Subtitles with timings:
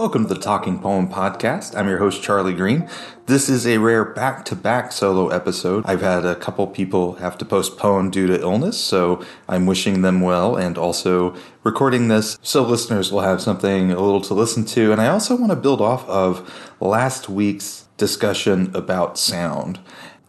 [0.00, 1.76] Welcome to the Talking Poem Podcast.
[1.76, 2.88] I'm your host, Charlie Green.
[3.26, 5.84] This is a rare back to back solo episode.
[5.84, 10.22] I've had a couple people have to postpone due to illness, so I'm wishing them
[10.22, 14.90] well and also recording this so listeners will have something a little to listen to.
[14.90, 19.80] And I also want to build off of last week's discussion about sound.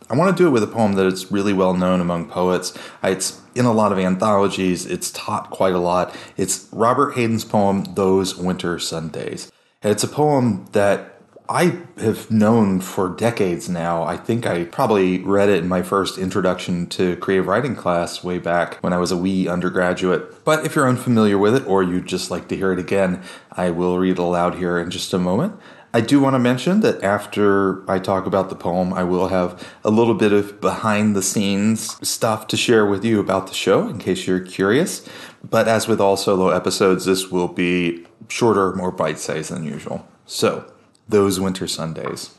[0.10, 2.78] I want to do it with a poem that is really well known among poets.
[3.02, 6.14] It's in a lot of anthologies, it's taught quite a lot.
[6.36, 9.50] It's Robert Hayden's poem, Those Winter Sundays.
[9.84, 14.04] It's a poem that I have known for decades now.
[14.04, 18.38] I think I probably read it in my first introduction to creative writing class way
[18.38, 20.46] back when I was a wee undergraduate.
[20.46, 23.72] But if you're unfamiliar with it or you'd just like to hear it again, I
[23.72, 25.60] will read it aloud here in just a moment.
[25.94, 29.68] I do want to mention that after I talk about the poem, I will have
[29.84, 33.88] a little bit of behind the scenes stuff to share with you about the show
[33.90, 35.08] in case you're curious.
[35.44, 40.08] But as with all solo episodes, this will be shorter, more bite sized than usual.
[40.26, 40.72] So,
[41.10, 42.32] those winter Sundays.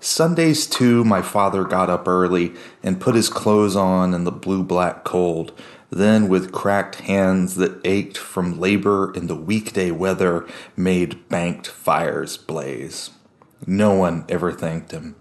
[0.00, 2.52] Sundays, too, my father got up early
[2.82, 5.52] and put his clothes on in the blue black cold.
[5.90, 12.36] Then, with cracked hands that ached from labor in the weekday weather, made banked fires
[12.36, 13.10] blaze.
[13.66, 15.16] No one ever thanked him.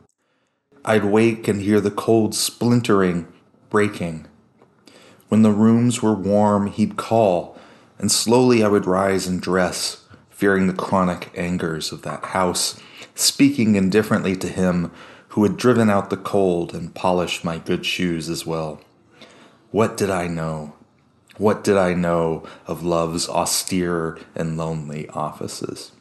[0.83, 3.27] I'd wake and hear the cold splintering,
[3.69, 4.27] breaking.
[5.29, 7.57] When the rooms were warm, he'd call,
[7.97, 12.79] and slowly I would rise and dress, fearing the chronic angers of that house,
[13.15, 14.91] speaking indifferently to him
[15.29, 18.81] who had driven out the cold and polished my good shoes as well.
[19.71, 20.75] What did I know?
[21.37, 25.91] What did I know of love's austere and lonely offices?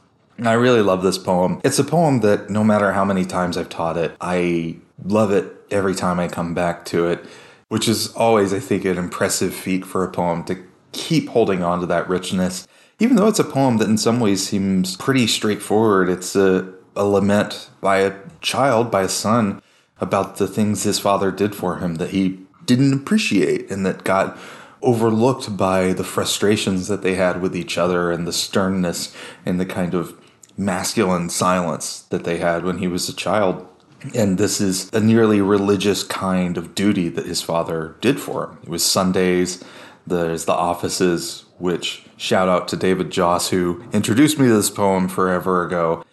[0.42, 1.60] I really love this poem.
[1.64, 5.52] It's a poem that no matter how many times I've taught it, I love it
[5.70, 7.24] every time I come back to it,
[7.68, 11.80] which is always, I think, an impressive feat for a poem to keep holding on
[11.80, 12.66] to that richness.
[13.00, 17.05] Even though it's a poem that in some ways seems pretty straightforward, it's a, a
[17.05, 19.60] lament by a child, by a son,
[20.00, 24.37] about the things his father did for him that he didn't appreciate and that got
[24.82, 29.15] overlooked by the frustrations that they had with each other and the sternness
[29.47, 30.19] and the kind of
[30.56, 33.66] masculine silence that they had when he was a child.
[34.15, 38.59] And this is a nearly religious kind of duty that his father did for him.
[38.62, 39.65] It was Sundays,
[40.06, 45.09] there's the offices, which shout out to David Joss, who introduced me to this poem
[45.09, 46.03] forever ago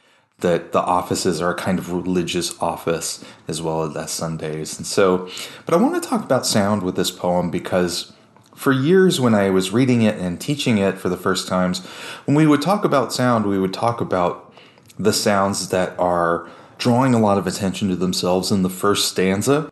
[0.42, 4.78] that the offices are a kind of religious office as well as Sundays.
[4.78, 5.30] And so,
[5.66, 8.14] but I want to talk about sound with this poem because
[8.56, 11.86] for years when I was reading it and teaching it for the first times,
[12.26, 14.54] when we would talk about sound, we would talk about
[15.00, 16.48] the sounds that are
[16.78, 19.72] drawing a lot of attention to themselves in the first stanza.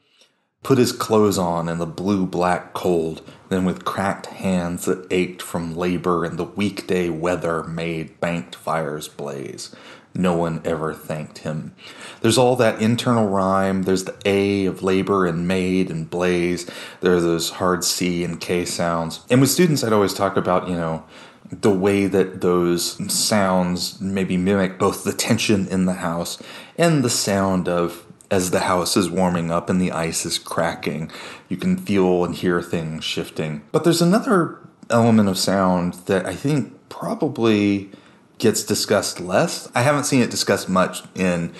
[0.61, 5.41] Put his clothes on in the blue black cold, then with cracked hands that ached
[5.41, 9.73] from labor and the weekday weather made banked fires blaze
[10.19, 11.73] no one ever thanked him.
[12.21, 13.83] There's all that internal rhyme.
[13.83, 16.69] There's the A of labor and made and blaze.
[17.01, 19.21] There are those hard C and K sounds.
[19.29, 21.05] And with students, I'd always talk about, you know,
[21.51, 26.41] the way that those sounds maybe mimic both the tension in the house
[26.77, 31.11] and the sound of as the house is warming up and the ice is cracking.
[31.47, 33.63] You can feel and hear things shifting.
[33.71, 34.59] But there's another
[34.89, 37.89] element of sound that I think probably
[38.39, 39.69] gets discussed less.
[39.75, 41.53] I haven't seen it discussed much in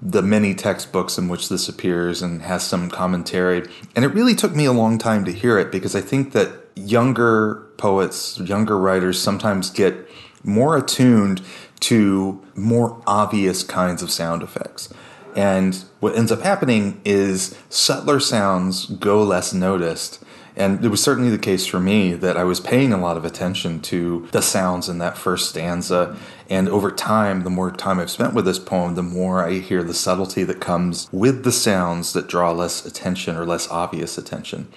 [0.00, 3.68] the many textbooks in which this appears and has some commentary.
[3.96, 6.50] And it really took me a long time to hear it because I think that
[6.74, 10.08] younger poets, younger writers sometimes get
[10.44, 11.42] more attuned
[11.80, 14.92] to more obvious kinds of sound effects.
[15.34, 20.22] And what ends up happening is subtler sounds go less noticed
[20.56, 23.26] and it was certainly the case for me that I was paying a lot of
[23.26, 26.16] attention to the sounds in that first stanza.
[26.48, 29.82] And over time, the more time I've spent with this poem, the more I hear
[29.82, 34.68] the subtlety that comes with the sounds that draw less attention or less obvious attention.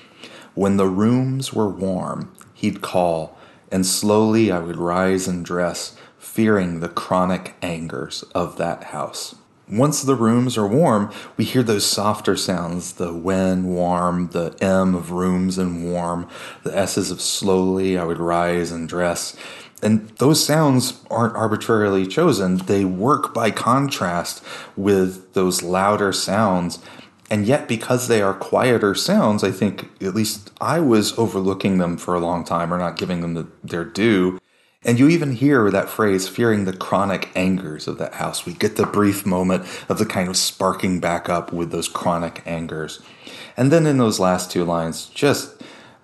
[0.54, 3.38] When the rooms were warm, he'd call,
[3.72, 9.36] and slowly I would rise and dress, fearing the chronic angers of that house.
[9.70, 14.96] Once the rooms are warm, we hear those softer sounds the when, warm, the M
[14.96, 16.28] of rooms and warm,
[16.64, 19.38] the S's of slowly, I would rise and dress.
[19.82, 22.58] And those sounds aren't arbitrarily chosen.
[22.58, 24.44] They work by contrast
[24.76, 26.80] with those louder sounds.
[27.30, 31.96] And yet, because they are quieter sounds, I think at least I was overlooking them
[31.96, 34.39] for a long time or not giving them the, their due.
[34.86, 38.46] And you even hear that phrase, fearing the chronic angers of that house.
[38.46, 42.42] We get the brief moment of the kind of sparking back up with those chronic
[42.46, 43.02] angers.
[43.58, 45.62] And then in those last two lines, just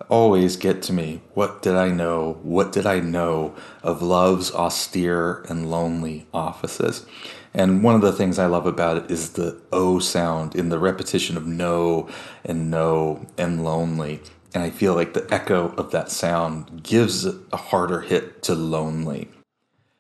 [0.09, 1.21] always get to me.
[1.33, 2.37] What did I know?
[2.43, 7.05] What did I know of love's austere and lonely offices?
[7.53, 10.79] And one of the things I love about it is the O sound in the
[10.79, 12.09] repetition of no
[12.43, 14.19] and no and lonely.
[14.55, 19.27] And I feel like the echo of that sound gives a harder hit to lonely.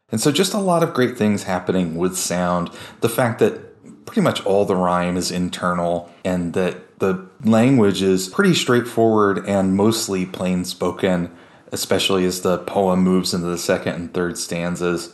[0.09, 2.69] And so, just a lot of great things happening with sound.
[3.01, 8.29] The fact that pretty much all the rhyme is internal and that the language is
[8.29, 11.35] pretty straightforward and mostly plain spoken,
[11.73, 15.13] especially as the poem moves into the second and third stanzas.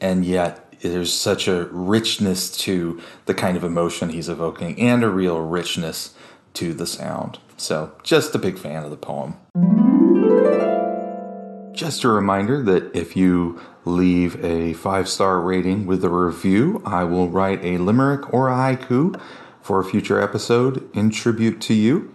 [0.00, 5.10] And yet, there's such a richness to the kind of emotion he's evoking and a
[5.10, 6.14] real richness
[6.54, 7.38] to the sound.
[7.56, 9.36] So, just a big fan of the poem.
[11.74, 17.04] Just a reminder that if you leave a five star rating with a review, I
[17.04, 19.20] will write a limerick or a haiku
[19.60, 22.14] for a future episode in tribute to you.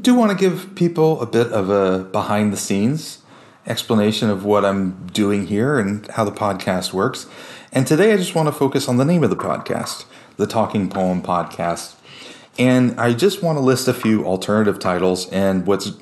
[0.00, 3.20] Do want to give people a bit of a behind the scenes
[3.66, 7.26] explanation of what I'm doing here and how the podcast works.
[7.72, 10.04] And today I just want to focus on the name of the podcast,
[10.36, 11.94] the Talking Poem Podcast.
[12.58, 15.30] And I just want to list a few alternative titles.
[15.30, 15.92] And what's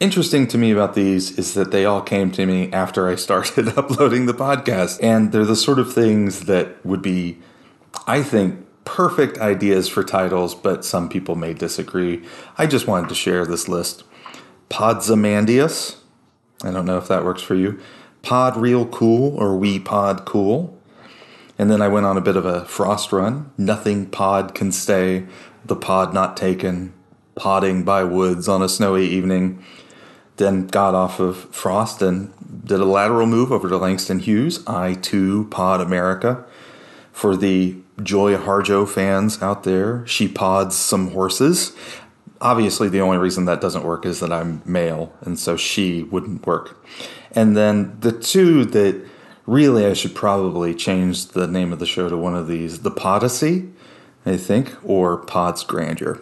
[0.00, 3.68] interesting to me about these is that they all came to me after I started
[3.78, 4.98] uploading the podcast.
[5.04, 7.38] And they're the sort of things that would be,
[8.08, 12.24] I think, perfect ideas for titles, but some people may disagree.
[12.58, 14.02] I just wanted to share this list.
[14.68, 15.96] Podzamandius.
[16.64, 17.78] I don't know if that works for you.
[18.22, 20.73] Pod Real Cool or We Pod Cool.
[21.58, 23.52] And then I went on a bit of a frost run.
[23.56, 25.26] Nothing pod can stay.
[25.64, 26.92] The pod not taken.
[27.36, 29.64] Podding by woods on a snowy evening
[30.36, 32.32] then got off of Frost and
[32.66, 36.44] did a lateral move over to Langston Hughes, I too Pod America.
[37.12, 41.72] For the Joy Harjo fans out there, she pods some horses.
[42.40, 46.46] Obviously, the only reason that doesn't work is that I'm male, and so she wouldn't
[46.46, 46.84] work.
[47.30, 49.06] And then the two that
[49.46, 52.90] really I should probably change the name of the show to one of these the
[52.90, 53.72] Podacy,
[54.24, 56.20] I think, or Pod's Grandeur.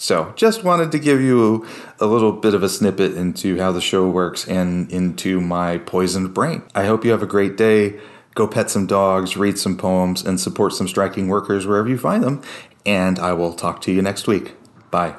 [0.00, 1.66] So, just wanted to give you
[1.98, 6.32] a little bit of a snippet into how the show works and into my poisoned
[6.32, 6.62] brain.
[6.72, 7.98] I hope you have a great day.
[8.36, 12.22] Go pet some dogs, read some poems, and support some striking workers wherever you find
[12.22, 12.42] them.
[12.86, 14.54] And I will talk to you next week.
[14.92, 15.16] Bye.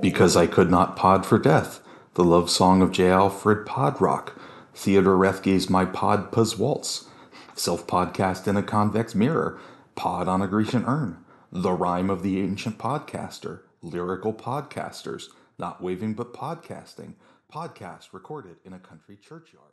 [0.00, 1.80] Because I Could Not Pod for Death,
[2.14, 3.10] the love song of J.
[3.10, 4.32] Alfred Podrock,
[4.74, 7.06] Theodore Roethke's My Pod Puz Waltz,
[7.54, 9.58] self podcast in a convex mirror,
[9.96, 11.24] pod on a Grecian urn.
[11.52, 15.24] The Rhyme of the Ancient Podcaster, Lyrical Podcasters,
[15.58, 17.14] Not Waving but Podcasting,
[17.52, 19.69] podcast recorded in a country churchyard.